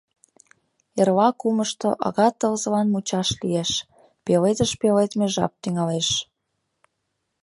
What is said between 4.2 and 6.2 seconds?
пеледыш пеледме жап тӱҥалеш.